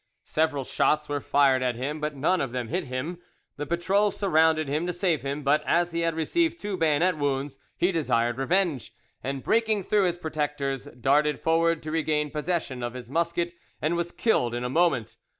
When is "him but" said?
1.75-2.15, 5.21-5.61